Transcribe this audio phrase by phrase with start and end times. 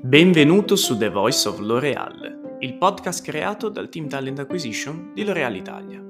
[0.00, 5.56] Benvenuto su The Voice of L'Oreal, il podcast creato dal Team Talent Acquisition di L'Oreal
[5.56, 6.00] Italia.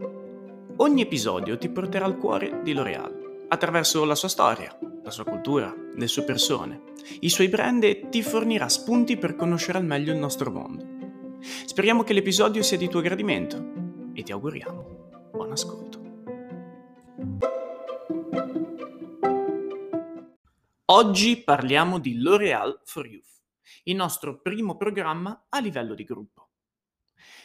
[0.77, 5.75] Ogni episodio ti porterà al cuore di L'Oreal, attraverso la sua storia, la sua cultura,
[5.95, 6.83] le sue persone,
[7.21, 10.85] i suoi brand e ti fornirà spunti per conoscere al meglio il nostro mondo.
[11.41, 13.73] Speriamo che l'episodio sia di tuo gradimento
[14.13, 14.97] e ti auguriamo
[15.37, 16.06] buon ascolto.
[20.97, 23.43] Oggi parliamo di L'Oreal for Youth
[23.83, 26.53] il nostro primo programma a livello di gruppo.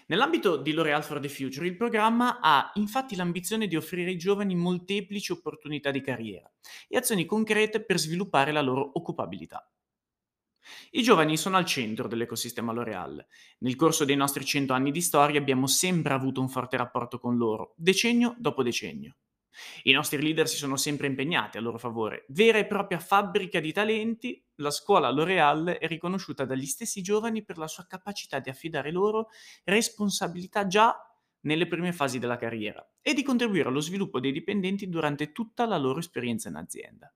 [0.08, 4.56] Nell'ambito di L'Oreal for the Future, il programma ha infatti l'ambizione di offrire ai giovani
[4.56, 6.50] molteplici opportunità di carriera
[6.88, 9.70] e azioni concrete per sviluppare la loro occupabilità.
[10.92, 13.22] I giovani sono al centro dell'ecosistema L'Oreal.
[13.58, 17.36] Nel corso dei nostri cento anni di storia abbiamo sempre avuto un forte rapporto con
[17.36, 19.18] loro, decennio dopo decennio.
[19.84, 22.26] I nostri leader si sono sempre impegnati a loro favore.
[22.30, 27.58] Vera e propria fabbrica di talenti, la scuola L'Oreal è riconosciuta dagli stessi giovani per
[27.58, 29.30] la sua capacità di affidare loro
[29.64, 30.96] responsabilità già
[31.42, 35.78] nelle prime fasi della carriera e di contribuire allo sviluppo dei dipendenti durante tutta la
[35.78, 37.14] loro esperienza in azienda.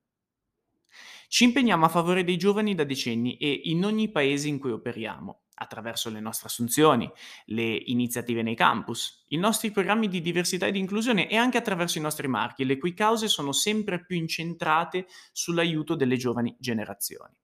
[1.28, 5.45] Ci impegniamo a favore dei giovani da decenni e in ogni paese in cui operiamo
[5.56, 7.10] attraverso le nostre assunzioni,
[7.46, 11.98] le iniziative nei campus, i nostri programmi di diversità e di inclusione e anche attraverso
[11.98, 17.38] i nostri marchi, le cui cause sono sempre più incentrate sull'aiuto delle giovani generazioni.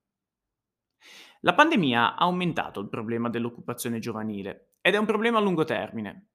[1.42, 6.28] La pandemia ha aumentato il problema dell'occupazione giovanile ed è un problema a lungo termine.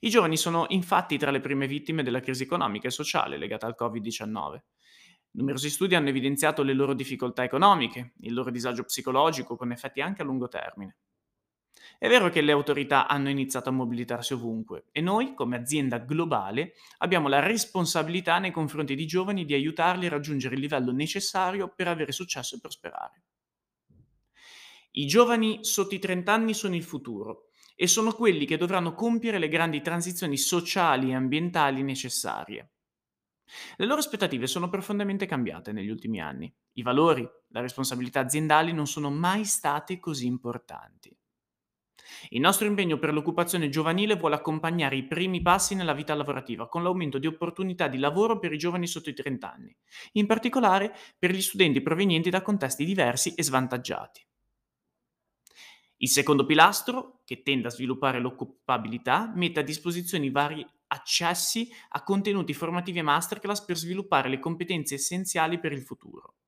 [0.00, 3.76] I giovani sono infatti tra le prime vittime della crisi economica e sociale legata al
[3.78, 4.60] Covid-19.
[5.32, 10.22] Numerosi studi hanno evidenziato le loro difficoltà economiche, il loro disagio psicologico con effetti anche
[10.22, 10.96] a lungo termine.
[11.98, 16.72] È vero che le autorità hanno iniziato a mobilitarsi ovunque e noi, come azienda globale,
[16.98, 21.88] abbiamo la responsabilità nei confronti di giovani di aiutarli a raggiungere il livello necessario per
[21.88, 23.22] avere successo e prosperare.
[24.92, 29.38] I giovani sotto i 30 anni sono il futuro e sono quelli che dovranno compiere
[29.38, 32.72] le grandi transizioni sociali e ambientali necessarie.
[33.76, 36.52] Le loro aspettative sono profondamente cambiate negli ultimi anni.
[36.74, 41.14] I valori, la responsabilità aziendali non sono mai state così importanti.
[42.30, 46.82] Il nostro impegno per l'occupazione giovanile vuole accompagnare i primi passi nella vita lavorativa con
[46.82, 49.76] l'aumento di opportunità di lavoro per i giovani sotto i 30 anni,
[50.12, 54.24] in particolare per gli studenti provenienti da contesti diversi e svantaggiati.
[56.02, 62.54] Il secondo pilastro, che tende a sviluppare l'occupabilità, mette a disposizione vari accessi a contenuti
[62.54, 66.39] formativi e masterclass per sviluppare le competenze essenziali per il futuro.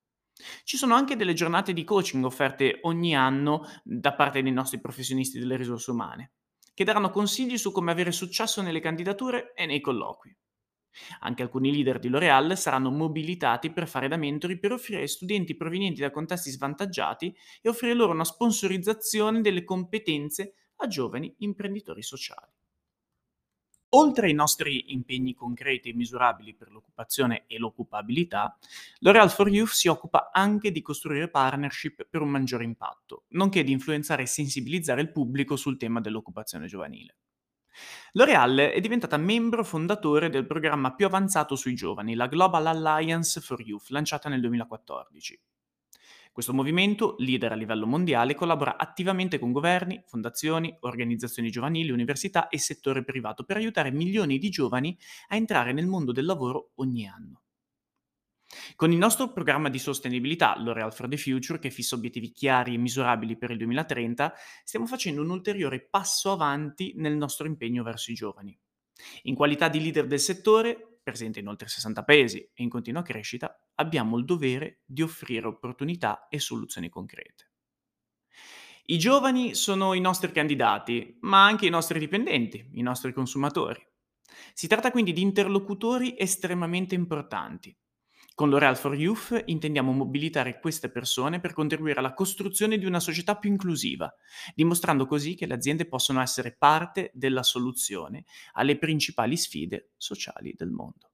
[0.64, 5.38] Ci sono anche delle giornate di coaching offerte ogni anno da parte dei nostri professionisti
[5.38, 6.32] delle risorse umane,
[6.74, 10.36] che daranno consigli su come avere successo nelle candidature e nei colloqui.
[11.20, 15.56] Anche alcuni leader di L'Oreal saranno mobilitati per fare da mentori per offrire ai studenti
[15.56, 22.52] provenienti da contesti svantaggiati e offrire loro una sponsorizzazione delle competenze a giovani imprenditori sociali.
[23.94, 28.56] Oltre ai nostri impegni concreti e misurabili per l'occupazione e l'occupabilità,
[29.00, 33.72] L'Oreal for Youth si occupa anche di costruire partnership per un maggiore impatto, nonché di
[33.72, 37.16] influenzare e sensibilizzare il pubblico sul tema dell'occupazione giovanile.
[38.12, 43.60] L'Oreal è diventata membro fondatore del programma più avanzato sui giovani, la Global Alliance for
[43.60, 45.38] Youth, lanciata nel 2014.
[46.32, 52.58] Questo movimento, leader a livello mondiale, collabora attivamente con governi, fondazioni, organizzazioni giovanili, università e
[52.58, 54.96] settore privato per aiutare milioni di giovani
[55.28, 57.42] a entrare nel mondo del lavoro ogni anno.
[58.76, 62.78] Con il nostro programma di sostenibilità, L'Oreal for the Future, che fissa obiettivi chiari e
[62.78, 64.32] misurabili per il 2030,
[64.64, 68.58] stiamo facendo un ulteriore passo avanti nel nostro impegno verso i giovani.
[69.24, 73.58] In qualità di leader del settore, presente in oltre 60 paesi e in continua crescita,
[73.74, 77.50] abbiamo il dovere di offrire opportunità e soluzioni concrete.
[78.86, 83.84] I giovani sono i nostri candidati, ma anche i nostri dipendenti, i nostri consumatori.
[84.54, 87.76] Si tratta quindi di interlocutori estremamente importanti
[88.42, 93.36] con L'Oreal for Youth intendiamo mobilitare queste persone per contribuire alla costruzione di una società
[93.36, 94.12] più inclusiva,
[94.56, 98.24] dimostrando così che le aziende possono essere parte della soluzione
[98.54, 101.12] alle principali sfide sociali del mondo.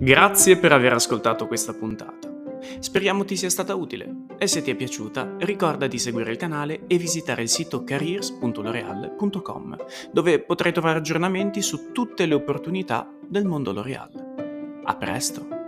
[0.00, 2.31] Grazie per aver ascoltato questa puntata.
[2.78, 6.86] Speriamo ti sia stata utile e se ti è piaciuta ricorda di seguire il canale
[6.86, 9.76] e visitare il sito careers.l'oreal.com
[10.12, 14.80] dove potrai trovare aggiornamenti su tutte le opportunità del mondo L'Oreal.
[14.84, 15.61] A presto!